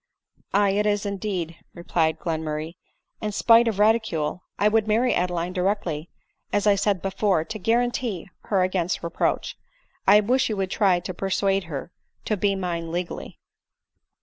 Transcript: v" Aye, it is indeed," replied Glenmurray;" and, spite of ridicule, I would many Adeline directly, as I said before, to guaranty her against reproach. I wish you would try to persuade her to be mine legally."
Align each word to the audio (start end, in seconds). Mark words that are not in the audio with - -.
v" 0.35 0.43
Aye, 0.55 0.69
it 0.71 0.87
is 0.87 1.05
indeed," 1.05 1.57
replied 1.75 2.17
Glenmurray;" 2.17 2.73
and, 3.21 3.35
spite 3.35 3.67
of 3.67 3.77
ridicule, 3.77 4.41
I 4.57 4.67
would 4.67 4.87
many 4.87 5.13
Adeline 5.13 5.53
directly, 5.53 6.09
as 6.51 6.65
I 6.65 6.73
said 6.73 7.03
before, 7.03 7.43
to 7.43 7.59
guaranty 7.59 8.27
her 8.45 8.63
against 8.63 9.03
reproach. 9.03 9.55
I 10.07 10.19
wish 10.21 10.49
you 10.49 10.57
would 10.57 10.71
try 10.71 11.01
to 11.01 11.13
persuade 11.13 11.65
her 11.65 11.91
to 12.25 12.35
be 12.35 12.55
mine 12.55 12.91
legally." 12.91 13.37